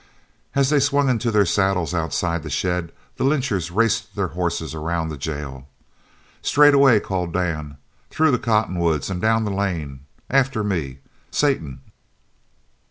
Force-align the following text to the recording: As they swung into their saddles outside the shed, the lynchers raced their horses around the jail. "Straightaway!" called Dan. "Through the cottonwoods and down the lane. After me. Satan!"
As 0.55 0.71
they 0.71 0.79
swung 0.79 1.09
into 1.09 1.29
their 1.29 1.45
saddles 1.45 1.93
outside 1.93 2.41
the 2.41 2.49
shed, 2.49 2.91
the 3.17 3.23
lynchers 3.23 3.69
raced 3.69 4.15
their 4.15 4.29
horses 4.29 4.73
around 4.73 5.09
the 5.09 5.15
jail. 5.17 5.67
"Straightaway!" 6.41 6.99
called 6.99 7.33
Dan. 7.33 7.77
"Through 8.09 8.31
the 8.31 8.39
cottonwoods 8.39 9.11
and 9.11 9.21
down 9.21 9.43
the 9.45 9.51
lane. 9.51 9.99
After 10.27 10.63
me. 10.63 11.01
Satan!" 11.29 11.81